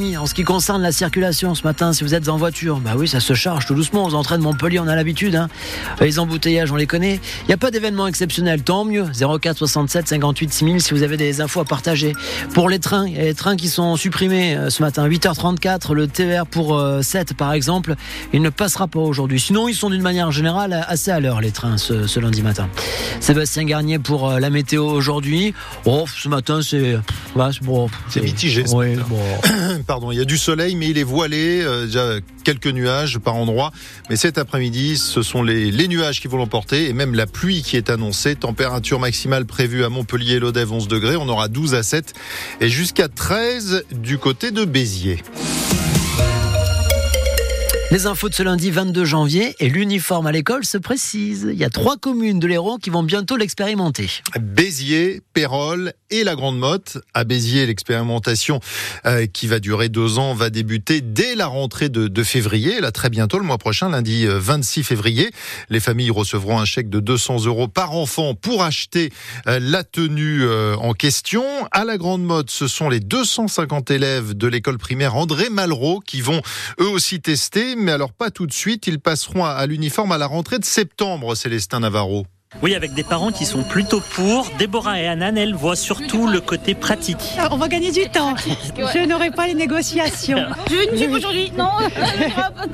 [0.00, 1.92] 7h30 en ce qui concerne la circulation ce matin.
[1.92, 4.04] Si vous êtes en voiture, bah oui, ça se charge tout doucement.
[4.04, 5.34] Aux de Montpellier, on a l'habitude.
[5.34, 5.48] Hein.
[6.00, 7.20] Les embouteillages, on les connaît.
[7.42, 9.06] Il n'y a pas d'événement exceptionnel, tant mieux.
[9.12, 12.14] 04 67 58 6000 si vous avez des infos à partager.
[12.54, 15.08] Pour les trains, il y a les trains qui sont supprimés euh, ce matin.
[15.08, 17.94] 8h34, le TER pour 7 euh, par exemple,
[18.32, 19.40] il ne passera pas aujourd'hui.
[19.40, 22.68] Sinon, ils sont d'une manière générale assez à l'heure les trains ce, lundi matin.
[23.20, 25.54] Sébastien Garnier pour euh, la météo aujourd'hui.
[25.84, 26.98] Oh, ce matin, c'est
[27.62, 28.64] bon, c'est mitigé.
[29.90, 31.64] Pardon, il y a du soleil, mais il est voilé.
[31.86, 33.72] déjà quelques nuages par endroits.
[34.08, 37.62] Mais cet après-midi, ce sont les, les nuages qui vont l'emporter et même la pluie
[37.62, 38.36] qui est annoncée.
[38.36, 41.16] Température maximale prévue à Montpellier, Lodève 11 degrés.
[41.16, 42.14] On aura 12 à 7
[42.60, 45.24] et jusqu'à 13 du côté de Béziers.
[47.90, 51.48] Les infos de ce lundi 22 janvier et l'uniforme à l'école se précise.
[51.50, 54.08] Il y a trois communes de l'Hérault qui vont bientôt l'expérimenter.
[54.38, 56.98] Béziers, Pérol et la Grande Motte.
[57.14, 58.60] À Béziers, l'expérimentation
[59.06, 62.80] euh, qui va durer deux ans va débuter dès la rentrée de, février.
[62.80, 65.30] Là, très bientôt, le mois prochain, lundi 26 euh, février.
[65.70, 69.10] Les familles recevront un chèque de 200 euros par enfant pour acheter
[69.46, 71.44] euh, la tenue en question.
[71.70, 76.20] À la Grande Motte, ce sont les 250 élèves de l'école primaire André Malraux qui
[76.20, 76.42] vont
[76.80, 78.86] eux aussi tester mais alors pas tout de suite.
[78.86, 82.26] Ils passeront à, l'uniforme à la rentrée de septembre, Célestin Navarro.
[82.62, 84.50] Oui, avec des parents qui sont plutôt pour.
[84.58, 87.38] Déborah et Anan, elles voient surtout le côté pratique.
[87.50, 88.34] On va gagner du temps.
[88.76, 90.44] Je n'aurai pas les négociations.
[90.70, 91.52] Je veux une jupe aujourd'hui.
[91.56, 91.70] Non,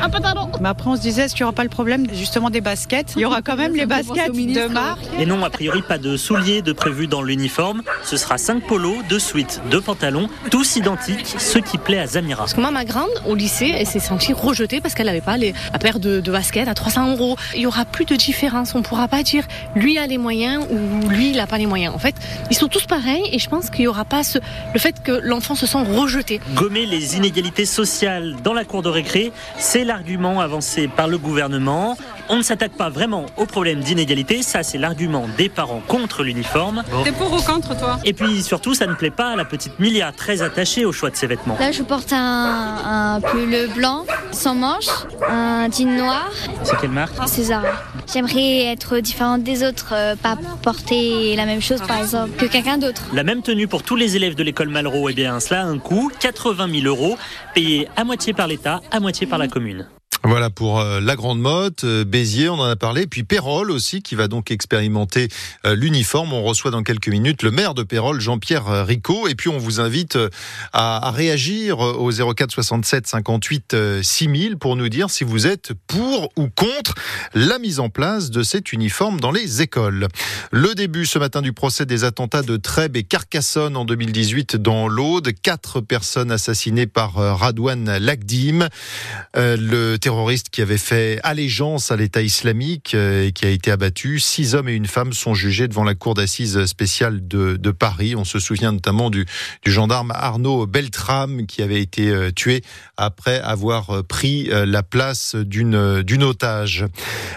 [0.00, 0.50] un pantalon.
[0.60, 3.12] Mais après, on se disait, est-ce qu'il n'y aura pas le problème justement des baskets?
[3.14, 5.00] Il y aura quand même les baskets de marque.
[5.20, 7.82] Et non, a priori, pas de souliers de prévu dans l'uniforme.
[8.02, 12.44] Ce sera 5 polos, 2 suites, 2 pantalons, tous identiques, ce qui plaît à Zamira.
[12.44, 15.36] Parce que moi, ma grande, au lycée, elle s'est sentie rejetée parce qu'elle n'avait pas
[15.36, 17.36] les, la paire de, de baskets à 300 euros.
[17.54, 18.74] Il n'y aura plus de différence.
[18.74, 19.44] On ne pourra pas dire
[19.74, 21.94] lui a les moyens ou lui il n'a pas les moyens.
[21.94, 22.14] En fait,
[22.50, 24.38] ils sont tous pareils et je pense qu'il n'y aura pas ce,
[24.72, 26.40] le fait que l'enfant se sent rejeté.
[26.54, 31.96] Gommer les inégalités sociales dans la cour de récré, c'est l'argument avancé par le gouvernement.
[32.28, 36.84] On ne s'attaque pas vraiment au problème d'inégalité, ça c'est l'argument des parents contre l'uniforme.
[37.04, 37.98] T'es pour ou contre toi?
[38.04, 41.10] Et puis surtout, ça ne plaît pas à la petite Milia, très attachée au choix
[41.10, 41.56] de ses vêtements.
[41.58, 44.88] Là, je porte un, un pull blanc sans manches,
[45.28, 46.30] un jean noir.
[46.62, 47.14] C'est quelle marque?
[47.26, 47.68] C'est Zara.
[48.12, 52.78] J'aimerais être différente des autres, euh, pas porter la même chose par exemple que quelqu'un
[52.78, 53.02] d'autre.
[53.12, 55.78] La même tenue pour tous les élèves de l'école Malraux, eh bien cela a un
[55.78, 57.16] coût, 80 000 euros,
[57.54, 59.86] payés à moitié par l'État, à moitié par la commune.
[60.28, 64.02] Voilà pour euh, la Grande Motte, euh, Béziers, on en a parlé, puis Pérol aussi
[64.02, 65.28] qui va donc expérimenter
[65.64, 66.34] euh, l'uniforme.
[66.34, 69.80] On reçoit dans quelques minutes le maire de Pérol, Jean-Pierre Ricot, et puis on vous
[69.80, 70.18] invite
[70.74, 76.48] à, réagir au 04 67 58 6000 pour nous dire si vous êtes pour ou
[76.54, 76.94] contre
[77.32, 80.08] la mise en place de cet uniforme dans les écoles.
[80.50, 84.88] Le début ce matin du procès des attentats de Trèbes et Carcassonne en 2018 dans
[84.88, 88.68] l'Aude, quatre personnes assassinées par Radouane Lagdim.
[89.34, 90.17] Le terroriste
[90.50, 94.20] qui avait fait allégeance à l'État islamique euh, et qui a été abattu.
[94.20, 98.16] Six hommes et une femme sont jugés devant la cour d'assises spéciale de, Paris.
[98.16, 99.26] On se souvient notamment du,
[99.64, 102.62] gendarme Arnaud Beltram qui avait été euh, tué
[102.96, 106.84] après avoir euh, pris la place d'une d'une otage.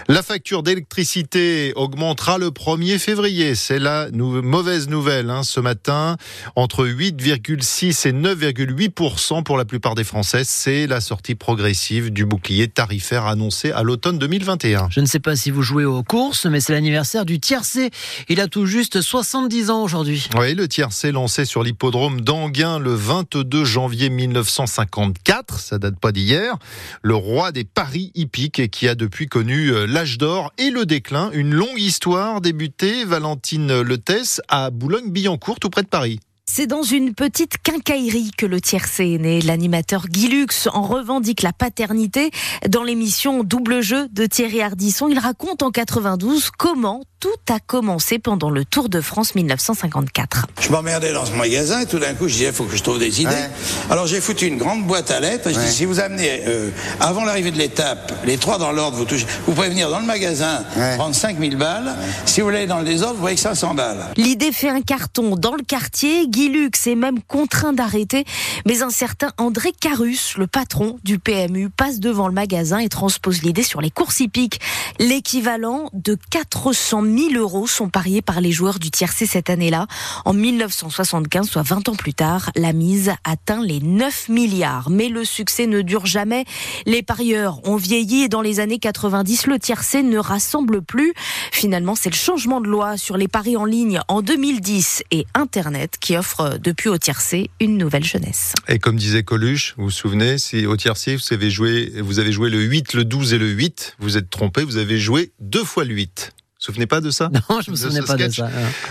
[0.08, 3.54] La facture d'électricité augmentera le 1er février.
[3.54, 6.16] C'est la mauvaise nouvelle hein, ce matin.
[6.56, 10.42] Entre 8,6 et 9,8 pour la plupart des Français.
[10.44, 14.88] C'est la sortie progressive du bouclier tarifaire annoncé à l'automne 2021.
[14.90, 17.90] Je ne sais pas si vous jouez aux courses, mais c'est l'anniversaire du tiercé.
[18.28, 20.28] Il a tout juste 70 ans aujourd'hui.
[20.36, 26.56] Oui, le tiercé lancé sur l'hippodrome d'Anguin le 22 janvier 1954, ça date pas d'hier.
[27.02, 31.30] Le roi des paris hippiques qui a depuis connu euh, l'âge d'or et le déclin.
[31.32, 36.20] Une longue histoire débutée, Valentine Letesse, à Boulogne-Billancourt, tout près de Paris.
[36.44, 39.40] C'est dans une petite quincaillerie que le tiercé est né.
[39.40, 42.30] L'animateur Guy Lux en revendique la paternité.
[42.68, 48.18] Dans l'émission Double Jeu de Thierry Ardisson, il raconte en 92 comment tout a commencé
[48.18, 50.46] pendant le Tour de France 1954.
[50.60, 52.82] Je m'emmerdais dans ce magasin et tout d'un coup je disais il faut que je
[52.82, 53.46] trouve des idées.
[53.90, 55.48] Alors j'ai foutu une grande boîte à lettres.
[55.48, 59.04] Je dis si vous amenez euh, avant l'arrivée de l'étape les trois dans l'ordre, vous
[59.04, 60.64] touchez, vous pouvez venir dans le magasin
[60.96, 61.94] prendre 5000 balles.
[62.24, 64.04] Si vous voulez dans le désordre, vous voyez que 500 balles.
[64.16, 66.26] L'idée fait un carton dans le quartier.
[66.26, 68.24] Guy Lux est même contraint d'arrêter.
[68.66, 73.42] Mais un certain André Carus, le patron du PMU, passe devant le magasin et transpose
[73.42, 74.60] l'idée sur les courses hippiques.
[74.98, 79.86] L'équivalent de 400 000 euros sont pariés par les joueurs du tiercé cette année-là.
[80.24, 84.90] En 1975, soit 20 ans plus tard, la mise atteint les 9 milliards.
[84.90, 86.44] Mais le succès ne dure jamais.
[86.86, 91.12] Les parieurs ont vieilli et dans les années 90, le tiercé ne rassemble plus.
[91.50, 95.96] Finalement, c'est le changement de loi sur les paris en ligne en 2010 et Internet
[96.00, 98.54] qui offre depuis au tiercé une nouvelle jeunesse.
[98.68, 102.32] Et comme disait Coluche, vous vous souvenez, si au tiercé, vous avez joué, vous avez
[102.32, 105.64] joué le 8, le 12 et le 8, vous êtes trompé, vous avez joué deux
[105.64, 108.48] fois le 8 vous souvenez pas de ça Non, je me souvenais pas de ça.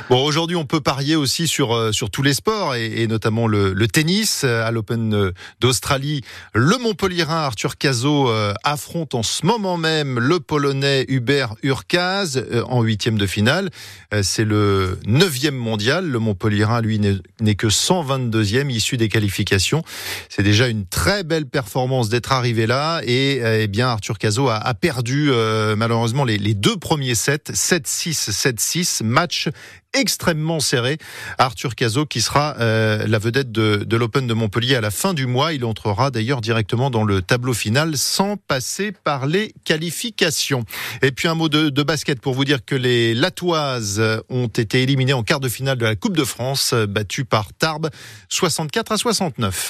[0.09, 3.47] Bon, aujourd'hui, on peut parier aussi sur euh, sur tous les sports et, et notamment
[3.47, 5.31] le, le, tennis euh, à l'Open euh,
[5.62, 6.21] d'Australie.
[6.53, 8.29] Le Montpellierin Arthur Cazot
[8.63, 13.69] affronte en ce moment même le Polonais Hubert Urkaz en huitième de finale.
[14.21, 16.07] C'est le neuvième mondial.
[16.07, 19.83] Le Montpellierin, lui, n'est que 122e issu des qualifications.
[20.29, 24.57] C'est déjà une très belle performance d'être arrivé là et eh bien Arthur Cazot a,
[24.57, 25.31] a perdu
[25.77, 29.50] malheureusement les, les deux premiers sets 7-6, 7-6, match
[29.94, 30.98] extrêmement serré.
[31.38, 35.25] Arthur Cazot qui sera euh, la vedette de, l'Open de Montpellier à la fin du
[35.25, 35.54] mois.
[35.54, 40.63] Il entrera d'ailleurs directement dans le tableau final sans passer par les qualifications.
[41.02, 44.81] Et puis un mot de, de basket pour vous dire que les Latoises ont été
[44.81, 47.90] éliminées en quart de finale de la Coupe de France, battues par Tarbes
[48.30, 49.69] 64 à 69.